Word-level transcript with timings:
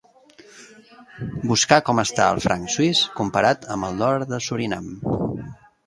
Buscar 1.51 1.79
com 1.91 2.01
està 2.05 2.27
el 2.37 2.43
franc 2.47 2.73
suís 2.79 3.05
comparat 3.21 3.71
amb 3.77 3.91
el 3.91 4.05
dòlar 4.05 4.31
de 4.35 4.45
Surinam. 4.49 4.93